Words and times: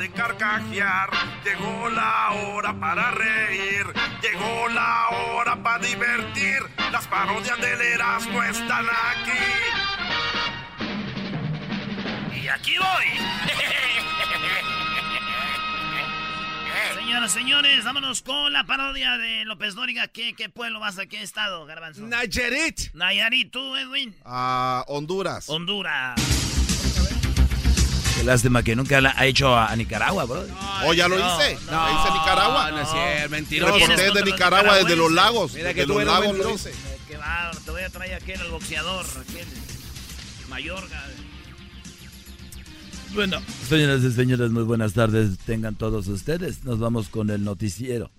De 0.00 0.10
carcajear, 0.12 1.10
llegó 1.44 1.90
la 1.90 2.30
hora 2.30 2.72
para 2.80 3.10
reír, 3.10 3.84
llegó 4.22 4.68
la 4.70 5.08
hora 5.10 5.62
para 5.62 5.84
divertir. 5.84 6.62
Las 6.90 7.06
parodias 7.06 7.60
del 7.60 7.78
Erasmo 7.82 8.42
están 8.42 8.86
aquí. 8.86 9.30
Y 12.42 12.48
aquí 12.48 12.78
voy. 12.78 13.06
Señoras, 16.94 17.32
señores, 17.32 17.84
vámonos 17.84 18.22
con 18.22 18.54
la 18.54 18.64
parodia 18.64 19.18
de 19.18 19.44
López 19.44 19.74
Dóriga. 19.74 20.08
¿Qué, 20.08 20.32
qué 20.34 20.48
pueblo 20.48 20.80
vas 20.80 20.98
a 20.98 21.04
qué 21.04 21.20
estado, 21.20 21.66
Garbanzo? 21.66 22.06
Nayarit. 22.06 22.94
Nayarit, 22.94 23.50
¿tú, 23.52 23.76
Edwin? 23.76 24.16
A 24.24 24.82
Honduras. 24.88 25.46
Honduras. 25.50 26.39
Qué 28.20 28.26
lástima 28.26 28.62
que 28.62 28.76
nunca 28.76 29.00
la 29.00 29.14
ha 29.16 29.24
hecho 29.24 29.56
a, 29.56 29.68
a 29.70 29.76
Nicaragua, 29.76 30.26
bro. 30.26 30.44
¿O 30.84 30.92
ya 30.92 31.08
lo 31.08 31.16
hice? 31.16 31.56
No, 31.64 31.72
¿La 31.72 31.90
hice 31.90 32.08
a 32.10 32.18
Nicaragua? 32.18 32.70
no 32.70 32.80
es 32.82 32.88
cierto, 32.90 33.30
mentiroso. 33.30 33.72
Reporté 33.72 33.94
¿Tienes 33.96 34.14
de 34.14 34.30
Nicaragua 34.30 34.76
desde 34.76 34.96
los 34.96 35.10
lagos. 35.10 35.54
Mira 35.54 35.68
que 35.72 35.80
Desde 35.80 35.86
tú 35.86 35.98
los 36.00 36.06
lagos 36.06 36.36
lo 36.36 36.54
hice. 36.54 36.72
Qué 37.08 37.16
bárbaro, 37.16 37.60
te 37.64 37.70
voy 37.70 37.80
a 37.82 37.88
traer 37.88 38.14
aquel, 38.16 38.38
el 38.42 38.50
boxeador, 38.50 39.06
aquel. 39.06 39.46
Mayorga. 40.50 41.02
Bueno, 43.14 43.40
señoras 43.66 44.04
y 44.04 44.12
señores, 44.12 44.50
muy 44.50 44.64
buenas 44.64 44.92
tardes. 44.92 45.38
Tengan 45.38 45.76
todos 45.76 46.06
ustedes. 46.08 46.62
Nos 46.64 46.78
vamos 46.78 47.08
con 47.08 47.30
el 47.30 47.42
noticiero. 47.42 48.10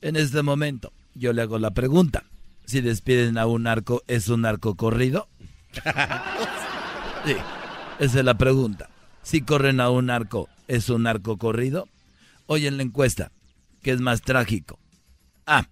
En 0.00 0.14
este 0.14 0.42
momento, 0.42 0.92
yo 1.14 1.32
le 1.32 1.42
hago 1.42 1.58
la 1.58 1.72
pregunta. 1.72 2.22
Si 2.64 2.80
despiden 2.80 3.36
a 3.38 3.46
un 3.46 3.64
narco, 3.64 4.04
¿es 4.06 4.28
un 4.28 4.42
narco 4.42 4.76
corrido? 4.76 5.28
Sí, 7.26 7.34
esa 7.98 8.18
es 8.20 8.24
la 8.24 8.38
pregunta. 8.38 8.88
Si 9.22 9.42
corren 9.42 9.80
a 9.80 9.90
un 9.90 10.06
narco, 10.06 10.48
¿es 10.68 10.88
un 10.88 11.02
narco 11.04 11.36
corrido? 11.36 11.88
Hoy 12.46 12.66
en 12.66 12.76
la 12.76 12.82
encuesta, 12.82 13.30
¿qué 13.82 13.90
es 13.92 14.00
más 14.00 14.22
trágico? 14.22 14.78
A. 15.46 15.66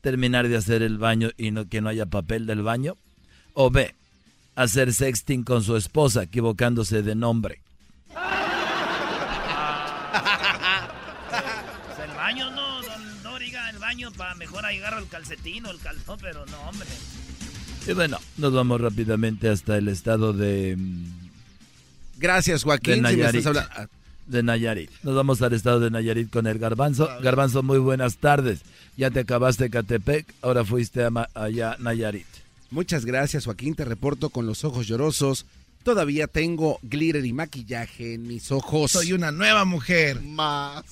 Terminar 0.00 0.48
de 0.48 0.56
hacer 0.56 0.82
el 0.82 0.98
baño 0.98 1.30
y 1.36 1.50
no, 1.50 1.68
que 1.68 1.80
no 1.80 1.88
haya 1.88 2.06
papel 2.06 2.46
del 2.46 2.62
baño. 2.62 2.96
O 3.54 3.70
B. 3.70 3.94
Hacer 4.54 4.92
sexting 4.92 5.44
con 5.44 5.62
su 5.62 5.76
esposa 5.76 6.24
equivocándose 6.24 7.02
de 7.02 7.14
nombre. 7.14 7.60
El 12.02 12.16
baño, 12.16 12.50
no, 12.50 12.82
don 12.82 13.22
Dóriga, 13.22 13.70
el 13.70 13.78
baño 13.78 14.10
para 14.12 14.34
mejor 14.34 14.64
agarrar 14.64 15.02
el 15.02 15.08
calcetín 15.08 15.66
o 15.66 15.70
el 15.70 15.78
calzón, 15.78 16.18
pero 16.20 16.44
no, 16.46 16.60
hombre. 16.62 16.88
Y 17.86 17.92
bueno, 17.92 18.18
nos 18.36 18.52
vamos 18.52 18.80
rápidamente 18.80 19.48
hasta 19.48 19.76
el 19.78 19.88
estado 19.88 20.32
de, 20.32 20.76
Gracias, 22.16 22.60
de 22.60 22.64
Joaquín. 22.64 22.94
si 22.96 23.00
me 23.00 23.12
Nayarit. 23.12 23.34
estás 23.38 23.46
hablando- 23.56 23.90
De 24.26 24.42
Nayarit. 24.42 24.90
Nos 25.02 25.14
vamos 25.14 25.40
al 25.42 25.52
estado 25.52 25.78
de 25.80 25.90
Nayarit 25.90 26.30
con 26.30 26.46
el 26.46 26.58
Garbanzo. 26.58 27.08
Garbanzo, 27.22 27.62
muy 27.62 27.78
buenas 27.78 28.16
tardes. 28.16 28.60
Ya 28.96 29.10
te 29.10 29.20
acabaste 29.20 29.70
Catepec, 29.70 30.26
ahora 30.42 30.64
fuiste 30.64 31.04
a 31.04 31.10
Ma- 31.10 31.28
allá 31.34 31.76
Nayarit. 31.78 32.26
Muchas 32.70 33.04
gracias, 33.04 33.44
Joaquín. 33.44 33.74
Te 33.76 33.84
reporto 33.84 34.30
con 34.30 34.46
los 34.46 34.64
ojos 34.64 34.88
llorosos. 34.88 35.46
Todavía 35.84 36.26
tengo 36.26 36.80
glitter 36.82 37.24
y 37.24 37.32
maquillaje 37.32 38.14
en 38.14 38.26
mis 38.26 38.50
ojos. 38.50 38.90
Soy 38.90 39.12
una 39.12 39.30
nueva 39.30 39.64
mujer. 39.64 40.20
Más. 40.22 40.84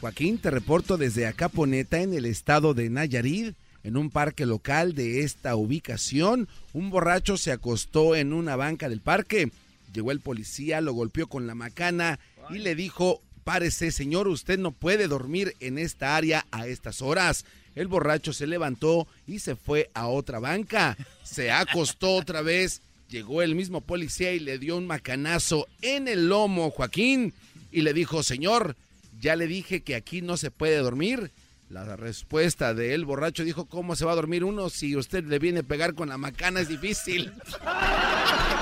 Joaquín, 0.00 0.38
te 0.38 0.50
reporto 0.50 0.96
desde 0.98 1.26
Acaponeta, 1.26 2.00
en 2.02 2.12
el 2.12 2.26
estado 2.26 2.74
de 2.74 2.90
Nayarit. 2.90 3.54
En 3.84 3.96
un 3.96 4.10
parque 4.10 4.44
local 4.44 4.94
de 4.94 5.22
esta 5.22 5.56
ubicación, 5.56 6.46
un 6.74 6.90
borracho 6.90 7.38
se 7.38 7.52
acostó 7.52 8.14
en 8.16 8.32
una 8.34 8.54
banca 8.56 8.88
del 8.90 9.00
parque. 9.00 9.50
Llegó 9.92 10.12
el 10.12 10.20
policía, 10.20 10.80
lo 10.80 10.92
golpeó 10.92 11.28
con 11.28 11.46
la 11.46 11.54
macana 11.54 12.18
y 12.50 12.58
le 12.58 12.74
dijo, 12.74 13.22
párese 13.44 13.90
señor, 13.90 14.28
usted 14.28 14.58
no 14.58 14.72
puede 14.72 15.08
dormir 15.08 15.54
en 15.60 15.78
esta 15.78 16.16
área 16.16 16.46
a 16.50 16.66
estas 16.66 17.00
horas. 17.00 17.44
El 17.74 17.88
borracho 17.88 18.32
se 18.32 18.46
levantó 18.46 19.06
y 19.26 19.38
se 19.38 19.56
fue 19.56 19.90
a 19.94 20.08
otra 20.08 20.38
banca. 20.38 20.96
Se 21.22 21.50
acostó 21.50 22.14
otra 22.14 22.42
vez. 22.42 22.82
Llegó 23.08 23.40
el 23.40 23.54
mismo 23.54 23.80
policía 23.80 24.32
y 24.32 24.38
le 24.38 24.58
dio 24.58 24.76
un 24.76 24.86
macanazo 24.86 25.66
en 25.80 26.08
el 26.08 26.28
lomo, 26.28 26.70
Joaquín, 26.70 27.32
y 27.72 27.80
le 27.80 27.94
dijo, 27.94 28.22
señor, 28.22 28.76
ya 29.18 29.34
le 29.34 29.46
dije 29.46 29.80
que 29.80 29.94
aquí 29.94 30.20
no 30.20 30.36
se 30.36 30.50
puede 30.50 30.76
dormir. 30.78 31.30
La 31.70 31.96
respuesta 31.96 32.74
del 32.74 33.04
borracho 33.04 33.44
dijo, 33.44 33.66
¿cómo 33.66 33.94
se 33.94 34.04
va 34.04 34.12
a 34.12 34.16
dormir 34.16 34.44
uno 34.44 34.70
si 34.70 34.96
usted 34.96 35.24
le 35.24 35.38
viene 35.38 35.60
a 35.60 35.62
pegar 35.62 35.94
con 35.94 36.08
la 36.08 36.18
macana? 36.18 36.60
Es 36.60 36.68
difícil. 36.68 37.32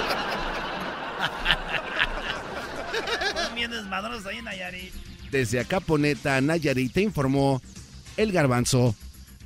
Son 3.35 3.55
bien 3.55 3.71
desmadrosos 3.71 4.27
ahí 4.27 4.39
en 4.39 4.45
Nayarit. 4.45 4.93
Desde 5.31 5.61
Acaponeta, 5.61 6.41
Nayarit, 6.41 6.93
te 6.93 7.03
informó 7.03 7.61
el 8.17 8.33
garbanzo. 8.33 8.95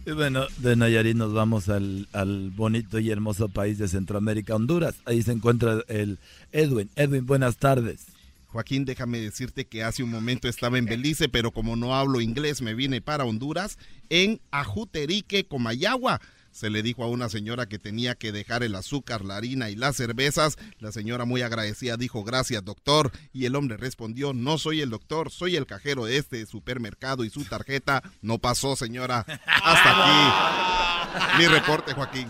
Y 0.06 0.12
bueno, 0.12 0.46
de 0.58 0.76
Nayarit 0.76 1.16
nos 1.16 1.32
vamos 1.32 1.68
al, 1.68 2.08
al 2.12 2.50
bonito 2.50 2.98
y 2.98 3.10
hermoso 3.10 3.48
país 3.48 3.78
de 3.78 3.88
Centroamérica, 3.88 4.54
Honduras. 4.54 4.94
Ahí 5.04 5.22
se 5.22 5.32
encuentra 5.32 5.82
el 5.88 6.18
Edwin. 6.52 6.88
Edwin, 6.96 7.26
buenas 7.26 7.56
tardes. 7.56 8.06
Joaquín, 8.46 8.84
déjame 8.84 9.20
decirte 9.20 9.66
que 9.66 9.84
hace 9.84 10.02
un 10.02 10.10
momento 10.10 10.48
estaba 10.48 10.76
en 10.78 10.84
Belice, 10.84 11.28
pero 11.28 11.52
como 11.52 11.76
no 11.76 11.94
hablo 11.94 12.20
inglés, 12.20 12.62
me 12.62 12.74
vine 12.74 13.00
para 13.00 13.24
Honduras, 13.24 13.78
en 14.08 14.40
Ajuterique, 14.50 15.44
Comayagua. 15.44 16.20
Se 16.52 16.70
le 16.70 16.82
dijo 16.82 17.04
a 17.04 17.08
una 17.08 17.28
señora 17.28 17.66
que 17.66 17.78
tenía 17.78 18.14
que 18.14 18.32
dejar 18.32 18.62
el 18.62 18.74
azúcar, 18.74 19.24
la 19.24 19.36
harina 19.36 19.70
y 19.70 19.76
las 19.76 19.96
cervezas. 19.96 20.58
La 20.78 20.92
señora 20.92 21.24
muy 21.24 21.42
agradecida 21.42 21.96
dijo, 21.96 22.24
gracias 22.24 22.64
doctor. 22.64 23.12
Y 23.32 23.46
el 23.46 23.56
hombre 23.56 23.76
respondió, 23.76 24.32
no 24.32 24.58
soy 24.58 24.80
el 24.80 24.90
doctor, 24.90 25.30
soy 25.30 25.56
el 25.56 25.66
cajero 25.66 26.04
de 26.04 26.16
este 26.16 26.44
supermercado 26.46 27.24
y 27.24 27.30
su 27.30 27.44
tarjeta 27.44 28.02
no 28.22 28.38
pasó, 28.38 28.76
señora. 28.76 29.24
Hasta 29.46 29.90
aquí. 29.94 31.38
Mi 31.38 31.46
reporte, 31.46 31.94
Joaquín. 31.94 32.28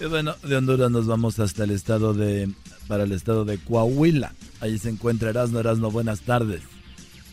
Y 0.00 0.06
bueno, 0.06 0.34
de 0.42 0.56
Honduras 0.56 0.90
nos 0.90 1.06
vamos 1.06 1.38
hasta 1.38 1.64
el 1.64 1.70
estado 1.70 2.14
de, 2.14 2.50
para 2.88 3.04
el 3.04 3.12
estado 3.12 3.44
de 3.44 3.58
Coahuila. 3.58 4.34
Ahí 4.60 4.78
se 4.78 4.88
encuentra 4.88 5.30
Erasno. 5.30 5.60
Erasno, 5.60 5.90
buenas 5.90 6.22
tardes. 6.22 6.62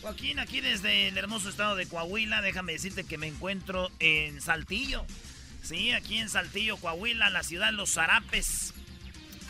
Joaquín, 0.02 0.38
aquí 0.38 0.60
desde 0.60 1.08
el 1.08 1.18
hermoso 1.18 1.48
estado 1.48 1.76
de 1.76 1.86
Coahuila, 1.86 2.40
déjame 2.42 2.72
decirte 2.72 3.04
que 3.04 3.18
me 3.18 3.26
encuentro 3.26 3.90
en 3.98 4.40
Saltillo. 4.40 5.04
Sí, 5.62 5.92
aquí 5.92 6.18
en 6.18 6.28
Saltillo, 6.28 6.76
Coahuila, 6.76 7.30
la 7.30 7.42
ciudad 7.42 7.72
los 7.72 7.94
Zarapes. 7.94 8.74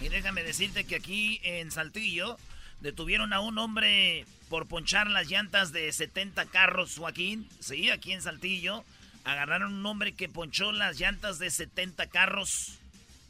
Y 0.00 0.08
déjame 0.08 0.42
decirte 0.42 0.84
que 0.84 0.96
aquí 0.96 1.40
en 1.42 1.70
Saltillo 1.70 2.36
detuvieron 2.80 3.32
a 3.32 3.40
un 3.40 3.58
hombre 3.58 4.24
por 4.48 4.66
ponchar 4.66 5.08
las 5.10 5.28
llantas 5.28 5.72
de 5.72 5.92
70 5.92 6.46
carros, 6.46 6.96
Joaquín. 6.96 7.48
Sí, 7.60 7.90
aquí 7.90 8.12
en 8.12 8.22
Saltillo. 8.22 8.84
Agarraron 9.24 9.74
un 9.74 9.86
hombre 9.86 10.12
que 10.14 10.28
ponchó 10.28 10.72
las 10.72 10.98
llantas 10.98 11.38
de 11.38 11.50
70 11.50 12.06
carros. 12.08 12.78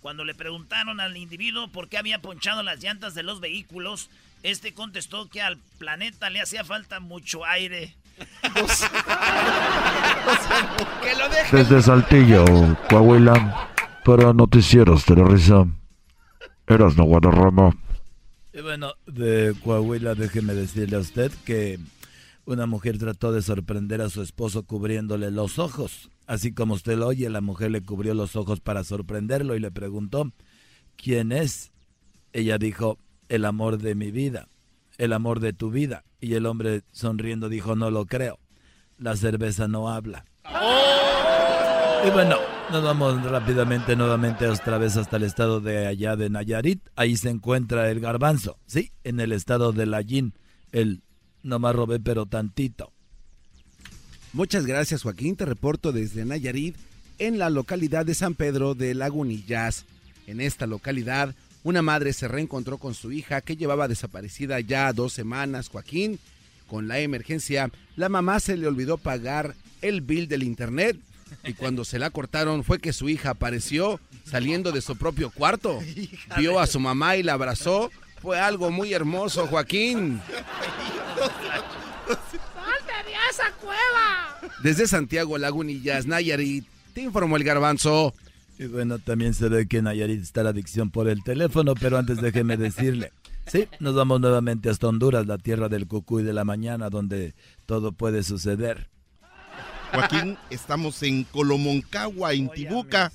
Cuando 0.01 0.25
le 0.25 0.35
preguntaron 0.35 1.01
al 1.01 1.17
individuo 1.17 1.69
por 1.69 1.89
qué 1.89 1.99
había 1.99 2.23
ponchado 2.23 2.63
las 2.63 2.83
llantas 2.83 3.15
de 3.15 3.23
los 3.23 3.41
vehículos, 3.41 4.09
este 4.43 4.73
contestó 4.73 5.29
que 5.29 5.43
al 5.43 5.59
planeta 5.79 6.31
le 6.31 6.41
hacía 6.41 6.65
falta 6.65 7.01
mucho 7.01 7.45
aire. 7.45 7.95
Que 11.03 11.15
lo. 11.17 11.57
Desde 11.57 11.83
Saltillo, 11.83 12.45
Coahuila, 12.89 13.69
para 14.05 14.33
Noticieros 14.33 15.05
Televisa, 15.05 15.67
Eras 16.67 16.97
no 16.97 17.05
Guadarrama. 17.05 17.77
Y 18.53 18.61
bueno, 18.61 18.95
de 19.07 19.55
Coahuila, 19.65 20.15
déjeme 20.15 20.55
decirle 20.55 20.97
a 20.97 21.01
usted 21.01 21.33
que 21.45 21.79
una 22.45 22.67
mujer 22.67 22.99
trató 22.99 23.33
de 23.33 23.43
sorprender 23.43 24.01
a 24.01 24.11
su 24.11 24.23
esposo 24.23 24.65
cubriéndole 24.65 25.31
los 25.31 25.59
ojos. 25.59 26.11
Así 26.27 26.53
como 26.53 26.75
usted 26.75 26.97
lo 26.97 27.09
oye, 27.09 27.29
la 27.31 27.41
mujer 27.41 27.71
le 27.71 27.83
cubrió 27.83 28.15
los 28.15 28.37
ojos 28.37 28.61
para 28.61 28.85
sorprenderlo 28.85 29.57
y 29.57 29.61
le 29.61 29.71
preguntó, 29.71 30.33
¿quién 30.97 31.33
es? 31.33 31.73
Ella 32.33 32.59
dijo, 32.59 32.99
el 33.29 33.45
amor 33.45 33.79
de 33.79 33.95
mi 33.95 34.11
vida, 34.11 34.49
el 35.01 35.15
amor 35.15 35.41
de 35.41 35.55
tu 35.55 35.71
vida. 35.71 36.05
Y 36.21 36.35
el 36.35 36.45
hombre 36.45 36.83
sonriendo 36.93 37.49
dijo, 37.49 37.75
no 37.75 37.91
lo 37.91 38.05
creo, 38.05 38.39
la 38.99 39.17
cerveza 39.17 39.67
no 39.67 39.89
habla. 39.89 40.27
Y 42.07 42.11
bueno, 42.11 42.37
nos 42.71 42.85
vamos 42.85 43.23
rápidamente 43.25 43.97
nuevamente 43.97 44.47
otra 44.47 44.77
vez 44.77 44.99
hasta 44.99 45.17
el 45.17 45.23
estado 45.23 45.63
de 45.63 45.87
allá 45.87 46.17
de 46.17 46.29
Nayarit. 46.29 46.87
Ahí 46.97 47.17
se 47.17 47.31
encuentra 47.31 47.91
el 47.91 48.01
garbanzo, 48.01 48.59
sí, 48.67 48.93
en 49.03 49.21
el 49.21 49.33
estado 49.33 49.73
de 49.73 49.87
Lallín. 49.87 50.35
El 50.71 51.03
nomás 51.43 51.75
robé 51.75 51.99
pero 51.99 52.27
tantito. 52.27 52.93
Muchas 54.35 54.67
gracias 54.67 55.03
Joaquín, 55.03 55.35
te 55.35 55.47
reporto 55.47 55.93
desde 55.93 56.27
Nayarit, 56.27 56.77
en 57.19 57.39
la 57.39 57.49
localidad 57.49 58.05
de 58.05 58.15
San 58.15 58.35
Pedro 58.35 58.75
de 58.75 58.95
Lagunillas. 58.95 59.87
En 60.27 60.43
esta 60.43 60.67
localidad, 60.67 61.35
una 61.63 61.83
madre 61.83 62.13
se 62.13 62.29
reencontró 62.29 62.79
con 62.79 62.95
su 62.95 63.13
hija 63.13 63.41
que 63.41 63.57
llevaba 63.57 63.89
desaparecida 63.89 64.61
ya 64.61 64.93
dos 64.93 65.13
semanas, 65.13 65.69
Joaquín. 65.69 66.19
Con 66.67 66.89
la 66.89 67.01
emergencia, 67.01 67.71
la 67.97 68.09
mamá 68.09 68.39
se 68.41 68.57
le 68.57 68.67
olvidó 68.67 68.97
pagar 68.97 69.55
el 69.83 70.01
bill 70.01 70.29
del 70.29 70.45
internet 70.45 70.97
y 71.45 71.55
cuando 71.55 71.85
se 71.85 71.99
la 71.99 72.11
cortaron 72.11 72.65
fue 72.65 72.79
que 72.79 72.93
su 72.93 73.09
hija 73.09 73.31
apareció 73.31 74.01
saliendo 74.25 74.73
de 74.73 74.81
su 74.81 74.97
propio 74.97 75.31
cuarto. 75.31 75.81
Vio 76.37 76.61
a 76.61 76.67
su 76.67 76.81
mamá 76.81 77.17
y 77.17 77.23
la 77.23 77.35
abrazó. 77.35 77.91
Fue 78.23 78.39
algo 78.39 78.71
muy 78.71 78.93
hermoso, 78.93 79.47
Joaquín. 79.47 80.21
¡Salte 82.07 82.93
de 83.05 83.15
esa 83.31 83.51
cueva! 83.61 84.53
Desde 84.63 84.87
Santiago 84.87 85.39
Lagunillas, 85.39 86.07
Nayarit, 86.07 86.67
te 86.95 87.03
informó 87.03 87.37
el 87.37 87.45
garbanzo. 87.45 88.15
Y 88.61 88.67
bueno, 88.67 88.99
también 88.99 89.33
se 89.33 89.49
ve 89.49 89.67
que 89.67 89.79
en 89.79 89.85
Nayarit 89.85 90.21
está 90.21 90.43
la 90.43 90.51
adicción 90.51 90.91
por 90.91 91.09
el 91.09 91.25
teléfono, 91.25 91.73
pero 91.75 91.97
antes 91.97 92.21
déjeme 92.21 92.59
decirle. 92.59 93.11
Sí, 93.47 93.67
nos 93.79 93.95
vamos 93.95 94.21
nuevamente 94.21 94.69
hasta 94.69 94.87
Honduras, 94.87 95.27
la 95.27 95.39
tierra 95.39 95.71
del 95.71 95.89
cucuy 95.89 96.23
de 96.25 96.35
la 96.35 96.45
mañana, 96.45 96.91
donde 96.91 97.35
todo 97.65 97.93
puede 97.93 98.23
suceder. 98.23 98.91
Joaquín, 99.95 100.37
estamos 100.51 101.03
en 101.03 101.25
Colomoncagua, 101.25 102.35
en 102.35 102.51
Tibuca. 102.51 103.11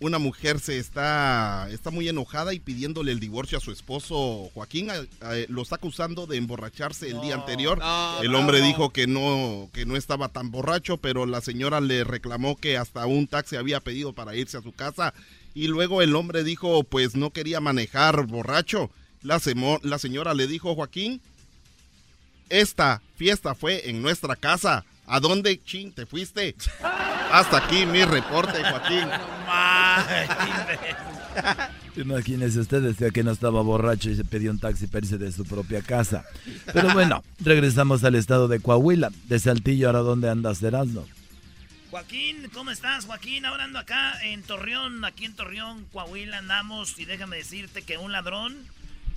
Una 0.00 0.18
mujer 0.18 0.58
se 0.58 0.78
está, 0.78 1.68
está 1.70 1.90
muy 1.90 2.08
enojada 2.08 2.52
y 2.52 2.58
pidiéndole 2.58 3.12
el 3.12 3.20
divorcio 3.20 3.58
a 3.58 3.60
su 3.60 3.70
esposo 3.70 4.50
Joaquín. 4.52 4.88
lo 5.48 5.62
está 5.62 5.76
acusando 5.76 6.26
de 6.26 6.36
emborracharse 6.36 7.08
el 7.08 7.20
día 7.20 7.36
anterior. 7.36 7.80
el 8.20 8.34
hombre 8.34 8.60
dijo 8.60 8.90
que 8.90 9.06
no, 9.06 9.70
que 9.72 9.86
no 9.86 9.96
estaba 9.96 10.28
tan 10.28 10.50
borracho, 10.50 10.96
pero 10.96 11.26
la 11.26 11.40
señora 11.40 11.80
le 11.80 12.04
reclamó 12.04 12.56
que 12.56 12.76
hasta 12.76 13.06
un 13.06 13.28
taxi 13.28 13.56
había 13.56 13.80
pedido 13.80 14.12
para 14.12 14.34
irse 14.34 14.56
a 14.56 14.62
su 14.62 14.72
casa. 14.72 15.14
Y 15.54 15.68
luego 15.68 16.02
el 16.02 16.16
hombre 16.16 16.42
dijo, 16.42 16.82
pues 16.82 17.14
no 17.14 17.30
quería 17.30 17.60
manejar 17.60 18.26
borracho. 18.26 18.90
La, 19.22 19.40
la 19.82 19.98
señora 19.98 20.34
le 20.34 20.48
dijo, 20.48 20.74
Joaquín, 20.74 21.20
esta 22.50 23.00
fiesta 23.16 23.54
fue 23.54 23.88
en 23.88 24.02
nuestra 24.02 24.34
casa 24.34 24.84
¿A 25.06 25.20
dónde, 25.20 25.62
ching, 25.62 25.92
te 25.92 26.06
fuiste? 26.06 26.54
Hasta 26.82 27.58
aquí 27.58 27.84
mi 27.84 28.04
reporte, 28.04 28.62
Joaquín. 28.62 29.08
Imagínese 31.96 32.60
usted, 32.60 32.82
decía 32.82 33.10
que 33.10 33.22
no 33.22 33.30
estaba 33.30 33.62
borracho 33.62 34.10
y 34.10 34.16
se 34.16 34.24
pidió 34.24 34.50
un 34.50 34.58
taxi 34.58 34.86
para 34.86 35.04
irse 35.04 35.18
de 35.18 35.30
su 35.32 35.44
propia 35.44 35.82
casa. 35.82 36.24
Pero 36.72 36.92
bueno, 36.92 37.22
regresamos 37.40 38.02
al 38.04 38.14
estado 38.14 38.48
de 38.48 38.60
Coahuila. 38.60 39.10
De 39.28 39.38
Saltillo, 39.38 39.86
¿ahora 39.88 40.00
dónde 40.00 40.28
andas, 40.28 40.62
Erasmo? 40.62 41.06
Joaquín, 41.90 42.50
¿cómo 42.52 42.70
estás, 42.72 43.06
Joaquín? 43.06 43.46
Ahora 43.46 43.64
ando 43.64 43.78
acá 43.78 44.20
en 44.24 44.42
Torreón, 44.42 45.04
aquí 45.04 45.24
en 45.26 45.34
Torreón, 45.34 45.86
Coahuila 45.92 46.38
andamos. 46.38 46.98
Y 46.98 47.04
déjame 47.04 47.36
decirte 47.36 47.82
que 47.82 47.98
un 47.98 48.10
ladrón 48.10 48.56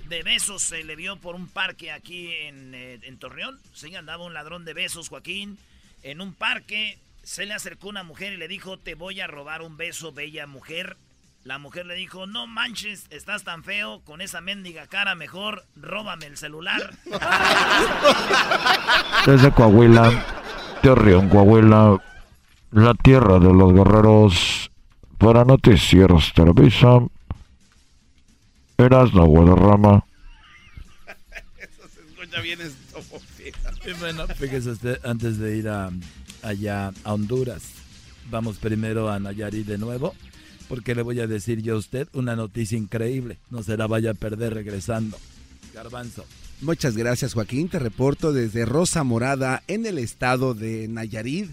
de 0.08 0.22
besos 0.22 0.62
se 0.62 0.84
le 0.84 0.94
vio 0.94 1.16
por 1.16 1.34
un 1.34 1.48
parque 1.48 1.90
aquí 1.90 2.30
en, 2.32 2.74
eh, 2.74 3.00
en 3.02 3.18
Torreón. 3.18 3.58
Sí, 3.74 3.94
andaba 3.96 4.24
un 4.24 4.34
ladrón 4.34 4.64
de 4.64 4.74
besos, 4.74 5.08
Joaquín 5.08 5.58
en 6.02 6.20
un 6.20 6.32
parque 6.32 6.98
se 7.28 7.44
le 7.44 7.52
acercó 7.52 7.90
una 7.90 8.04
mujer 8.04 8.32
y 8.32 8.38
le 8.38 8.48
dijo, 8.48 8.78
te 8.78 8.94
voy 8.94 9.20
a 9.20 9.26
robar 9.26 9.60
un 9.60 9.76
beso, 9.76 10.12
bella 10.12 10.46
mujer. 10.46 10.96
La 11.44 11.58
mujer 11.58 11.84
le 11.84 11.94
dijo, 11.94 12.26
no 12.26 12.46
manches, 12.46 13.04
estás 13.10 13.44
tan 13.44 13.64
feo, 13.64 14.00
con 14.06 14.22
esa 14.22 14.40
mendiga 14.40 14.86
cara, 14.86 15.14
mejor 15.14 15.66
róbame 15.76 16.24
el 16.24 16.38
celular. 16.38 16.90
Desde 19.26 19.52
Coahuila, 19.52 20.24
Torreón, 20.82 21.28
Coahuila, 21.28 22.02
la 22.70 22.94
tierra 22.94 23.38
de 23.38 23.52
los 23.52 23.74
guerreros, 23.74 24.70
para 25.18 25.44
Noticieros 25.44 26.32
Televisa, 26.32 27.00
Erasno 28.78 29.26
Guadarrama. 29.26 30.02
Eso 31.58 31.88
se 31.88 32.00
escucha 32.00 32.40
bien 32.40 32.62
esto 32.62 33.02
bueno, 34.00 34.26
fíjese 34.28 34.70
usted, 34.70 34.98
antes 35.04 35.38
de 35.38 35.56
ir 35.56 35.68
a, 35.68 35.90
allá 36.42 36.92
a 37.04 37.14
Honduras, 37.14 37.62
vamos 38.30 38.58
primero 38.58 39.10
a 39.10 39.18
Nayarit 39.18 39.66
de 39.66 39.78
nuevo, 39.78 40.14
porque 40.68 40.94
le 40.94 41.02
voy 41.02 41.20
a 41.20 41.26
decir 41.26 41.62
yo 41.62 41.74
a 41.74 41.78
usted 41.78 42.08
una 42.12 42.36
noticia 42.36 42.76
increíble. 42.76 43.38
No 43.50 43.62
se 43.62 43.76
la 43.76 43.86
vaya 43.86 44.12
a 44.12 44.14
perder 44.14 44.54
regresando. 44.54 45.18
Garbanzo. 45.74 46.24
Muchas 46.60 46.96
gracias, 46.96 47.34
Joaquín. 47.34 47.68
Te 47.68 47.78
reporto 47.78 48.32
desde 48.32 48.64
Rosa 48.64 49.04
Morada, 49.04 49.62
en 49.68 49.86
el 49.86 49.98
estado 49.98 50.54
de 50.54 50.88
Nayarit. 50.88 51.50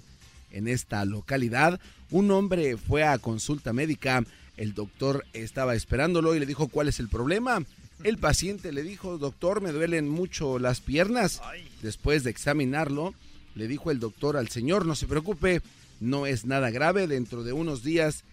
En 0.52 0.68
esta 0.68 1.04
localidad, 1.06 1.80
un 2.10 2.32
hombre 2.32 2.78
fue 2.78 3.04
a 3.04 3.18
consulta 3.18 3.74
médica. 3.74 4.24
El 4.58 4.74
doctor 4.74 5.26
estaba 5.34 5.76
esperándolo 5.76 6.34
y 6.36 6.40
le 6.40 6.46
dijo 6.46 6.70
cuál 6.70 6.88
es 6.88 7.00
el 7.00 7.10
problema. 7.10 7.64
El 8.04 8.18
paciente 8.18 8.72
le 8.72 8.84
dijo, 8.84 9.18
doctor, 9.18 9.62
me 9.62 9.72
duelen 9.72 10.10
mucho 10.10 10.60
las 10.60 10.82
piernas. 10.82 11.42
Después 11.82 12.24
de 12.24 12.32
examinarlo, 12.32 13.14
le 13.56 13.68
dijo 13.68 13.90
el 13.90 14.00
doctor 14.00 14.38
al 14.38 14.50
señor, 14.50 14.86
no 14.86 14.96
se 14.96 15.08
preocupe, 15.08 15.62
no 16.00 16.26
es 16.26 16.46
nada 16.46 16.70
grave, 16.70 17.08
dentro 17.08 17.44
de 17.44 17.54
unos 17.54 17.84
días 17.84 18.24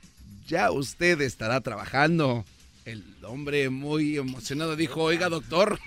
ya 0.46 0.70
usted 0.70 1.20
estará 1.20 1.60
trabajando. 1.60 2.44
El 2.84 3.04
hombre 3.24 3.70
muy 3.70 4.18
emocionado 4.18 4.76
dijo, 4.76 5.00
oiga 5.02 5.28
doctor, 5.28 5.78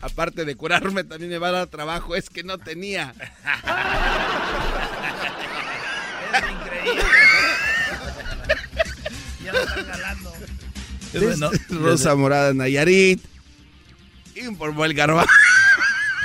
aparte 0.00 0.44
de 0.44 0.56
curarme 0.56 1.04
también 1.04 1.30
me 1.30 1.38
va 1.38 1.48
a 1.48 1.52
dar 1.52 1.68
trabajo, 1.68 2.16
es 2.16 2.28
que 2.28 2.42
no 2.42 2.58
tenía. 2.58 3.14
es 6.34 6.42
increíble. 6.50 7.02
ya 9.44 9.52
lo 9.52 9.60
están 9.60 9.86
galando. 9.86 10.32
Bueno, 11.12 11.50
Rosa 11.68 12.14
Morada 12.16 12.54
Nayarit. 12.54 13.22
Informó 14.34 14.84
el 14.84 14.94
garba. 14.94 15.26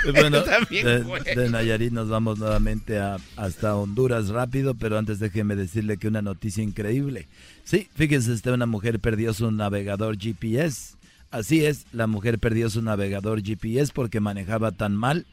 Bueno, 0.14 0.44
de, 0.44 1.50
Nayarit 1.50 1.92
nos 1.92 2.10
vamos 2.10 2.40
nuevamente 2.40 3.00
a, 3.00 3.18
hasta 3.36 3.76
Honduras 3.76 4.30
rápido, 4.30 4.76
pero 4.76 4.98
antes 4.98 5.20
déjeme 5.20 5.56
decirle 5.56 5.98
que 5.98 6.08
una 6.08 6.22
noticia 6.22 6.64
increíble. 6.64 7.28
Sí, 7.64 7.90
fíjese 7.96 8.32
usted, 8.32 8.52
una 8.52 8.66
mujer 8.66 9.00
perdió 9.00 9.34
su 9.34 9.52
navegador 9.52 10.18
GPS. 10.18 10.96
Así 11.32 11.66
es, 11.66 11.86
la 11.92 12.08
mujer 12.08 12.40
perdió 12.40 12.70
su 12.70 12.82
navegador 12.82 13.42
GPS 13.44 13.92
porque 13.94 14.20
manejaba 14.20 14.72
tan 14.72 14.96
mal 14.96 15.26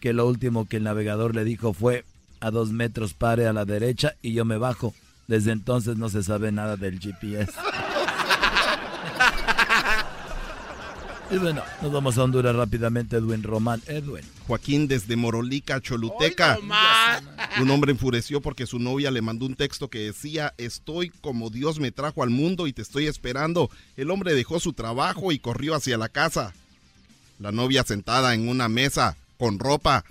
que 0.00 0.12
lo 0.12 0.26
último 0.26 0.66
que 0.66 0.78
el 0.78 0.84
navegador 0.84 1.34
le 1.34 1.44
dijo 1.44 1.72
fue 1.72 2.04
a 2.40 2.50
dos 2.50 2.70
metros 2.72 3.14
pare 3.14 3.46
a 3.46 3.52
la 3.52 3.64
derecha 3.64 4.14
y 4.22 4.32
yo 4.32 4.44
me 4.44 4.56
bajo. 4.56 4.94
Desde 5.26 5.52
entonces 5.52 5.96
no 5.96 6.08
se 6.08 6.22
sabe 6.22 6.52
nada 6.52 6.76
del 6.76 7.00
GPS. 7.00 7.52
Y 11.28 11.38
bueno, 11.38 11.62
nos 11.82 11.90
vamos 11.90 12.16
a 12.16 12.22
Honduras 12.22 12.54
rápidamente, 12.54 13.16
Edwin 13.16 13.42
Román. 13.42 13.82
Edwin. 13.88 14.22
Joaquín 14.46 14.86
desde 14.86 15.16
Morolica, 15.16 15.80
Choluteca. 15.80 16.56
Un 17.60 17.70
hombre 17.70 17.90
enfureció 17.90 18.40
porque 18.40 18.66
su 18.66 18.78
novia 18.78 19.10
le 19.10 19.22
mandó 19.22 19.46
un 19.46 19.56
texto 19.56 19.88
que 19.88 19.98
decía, 19.98 20.54
estoy 20.56 21.10
como 21.10 21.50
Dios 21.50 21.80
me 21.80 21.90
trajo 21.90 22.22
al 22.22 22.30
mundo 22.30 22.68
y 22.68 22.72
te 22.72 22.82
estoy 22.82 23.06
esperando. 23.08 23.70
El 23.96 24.12
hombre 24.12 24.34
dejó 24.34 24.60
su 24.60 24.72
trabajo 24.72 25.32
y 25.32 25.40
corrió 25.40 25.74
hacia 25.74 25.98
la 25.98 26.08
casa. 26.08 26.54
La 27.40 27.50
novia 27.50 27.82
sentada 27.82 28.32
en 28.34 28.48
una 28.48 28.68
mesa 28.68 29.16
con 29.36 29.58
ropa 29.58 30.04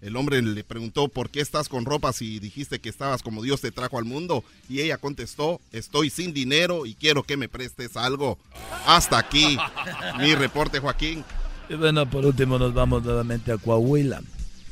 el 0.00 0.16
hombre 0.16 0.40
le 0.42 0.62
preguntó, 0.62 1.08
¿por 1.08 1.28
qué 1.28 1.40
estás 1.40 1.68
con 1.68 1.84
ropa 1.84 2.12
si 2.12 2.38
dijiste 2.38 2.78
que 2.78 2.88
estabas 2.88 3.22
como 3.22 3.42
Dios 3.42 3.60
te 3.60 3.72
trajo 3.72 3.98
al 3.98 4.04
mundo? 4.04 4.44
Y 4.68 4.80
ella 4.80 4.98
contestó, 4.98 5.60
estoy 5.72 6.10
sin 6.10 6.32
dinero 6.32 6.86
y 6.86 6.94
quiero 6.94 7.24
que 7.24 7.36
me 7.36 7.48
prestes 7.48 7.96
algo. 7.96 8.38
Hasta 8.86 9.18
aquí 9.18 9.58
mi 10.18 10.34
reporte, 10.34 10.78
Joaquín. 10.78 11.24
Y 11.68 11.74
bueno, 11.74 12.08
por 12.08 12.24
último 12.24 12.58
nos 12.58 12.72
vamos 12.72 13.02
nuevamente 13.02 13.52
a 13.52 13.58
Coahuila. 13.58 14.22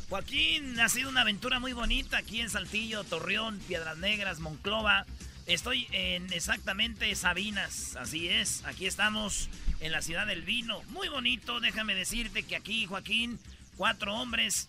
Joaquín, 0.09 0.79
ha 0.79 0.89
sido 0.89 1.11
una 1.11 1.23
aventura 1.23 1.59
muy 1.59 1.73
bonita 1.73 2.19
aquí 2.19 2.41
en 2.41 2.49
Saltillo, 2.49 3.03
Torreón, 3.03 3.59
Piedras 3.67 3.99
Negras, 3.99 4.39
Monclova. 4.39 5.05
Estoy 5.47 5.89
en 5.91 6.33
exactamente 6.33 7.13
Sabinas, 7.17 7.97
así 7.97 8.29
es. 8.29 8.65
Aquí 8.65 8.87
estamos 8.87 9.49
en 9.81 9.91
la 9.91 10.03
ciudad 10.03 10.27
del 10.27 10.43
vino. 10.43 10.81
Muy 10.91 11.09
bonito, 11.09 11.59
déjame 11.59 11.97
decirte 11.97 12.45
que 12.45 12.55
aquí, 12.55 12.87
Joaquín, 12.87 13.41
cuatro 13.77 14.15
hombres 14.15 14.69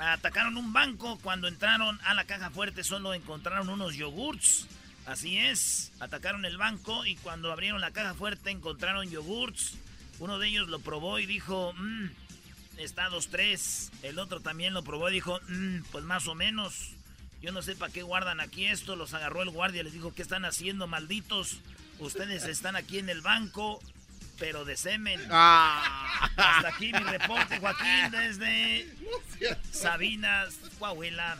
atacaron 0.00 0.56
un 0.56 0.72
banco. 0.72 1.18
Cuando 1.22 1.48
entraron 1.48 2.00
a 2.04 2.14
la 2.14 2.24
caja 2.24 2.50
fuerte 2.50 2.84
solo 2.84 3.14
encontraron 3.14 3.68
unos 3.68 3.94
yogurts. 3.94 4.66
Así 5.06 5.38
es, 5.38 5.92
atacaron 5.98 6.44
el 6.44 6.56
banco 6.56 7.06
y 7.06 7.16
cuando 7.16 7.50
abrieron 7.50 7.80
la 7.80 7.90
caja 7.90 8.14
fuerte 8.14 8.50
encontraron 8.50 9.10
yogurts. 9.10 9.74
Uno 10.18 10.38
de 10.38 10.48
ellos 10.48 10.68
lo 10.68 10.78
probó 10.80 11.18
y 11.18 11.26
dijo, 11.26 11.72
mmm, 11.72 12.08
está 12.76 13.08
2-3. 13.08 13.90
El 14.02 14.18
otro 14.18 14.40
también 14.40 14.74
lo 14.74 14.84
probó 14.84 15.08
y 15.08 15.14
dijo, 15.14 15.40
mmm, 15.48 15.80
pues 15.90 16.04
más 16.04 16.26
o 16.28 16.34
menos. 16.34 16.90
Yo 17.40 17.52
no 17.52 17.62
sé 17.62 17.74
para 17.74 17.92
qué 17.92 18.02
guardan 18.02 18.40
aquí 18.40 18.66
esto. 18.66 18.96
Los 18.96 19.14
agarró 19.14 19.42
el 19.42 19.50
guardia, 19.50 19.82
les 19.82 19.94
dijo, 19.94 20.14
¿qué 20.14 20.22
están 20.22 20.44
haciendo, 20.44 20.86
malditos? 20.86 21.58
Ustedes 21.98 22.44
están 22.44 22.76
aquí 22.76 22.98
en 22.98 23.08
el 23.08 23.22
banco, 23.22 23.80
pero 24.40 24.64
de 24.64 24.76
semen. 24.76 25.20
Ah. 25.30 25.82
Hasta 26.36 26.68
aquí 26.68 26.92
mi 26.92 26.98
reporte, 26.98 27.58
Joaquín, 27.60 28.10
desde 28.10 28.86
Sabinas, 29.70 30.58
Coahuila. 30.78 31.36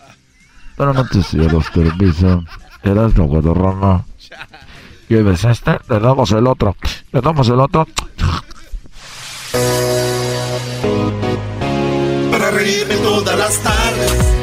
Para 0.77 0.93
noticieros, 0.93 1.71
Televisa, 1.73 2.41
eras 2.83 3.17
no 3.17 3.25
Guadarrama. 3.25 4.05
¿Quieres 5.09 5.45
este? 5.45 5.79
Le 5.89 5.99
damos 5.99 6.31
el 6.33 6.47
otro. 6.47 6.77
Le 7.13 7.21
damos 7.21 7.49
el 7.49 7.59
otro. 7.61 7.87
Para 12.31 12.51
reírme 12.51 12.95
todas 12.97 13.39
las 13.39 13.59
tardes, 13.59 14.35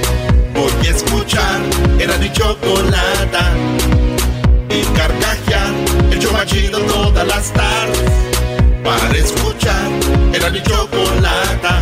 voy 0.53 0.87
a 0.87 0.89
escuchar. 0.89 1.61
Era 1.99 2.17
mi 2.17 2.31
chocolata. 2.33 3.53
Y 4.69 4.83
carcajear, 4.95 5.73
el 6.11 6.19
chomachido 6.19 6.79
todas 6.81 7.27
las 7.27 7.53
tardes. 7.53 8.06
Para 8.88 9.17
escuchar, 9.17 9.89
era 10.34 10.50
mi 10.50 10.63
chocolata. 10.63 11.82